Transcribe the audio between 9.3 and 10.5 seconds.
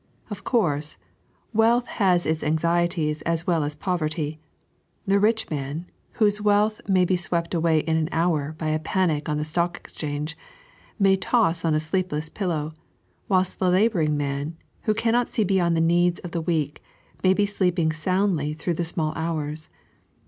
the Stock Exchange,